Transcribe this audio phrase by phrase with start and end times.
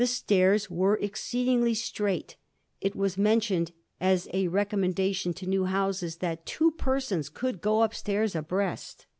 [0.03, 2.35] fitairs were exceedingly strait;
[2.79, 8.33] it was mentioned as a recommendation to new houses that two persons could go upstairs
[8.35, 9.05] abreast.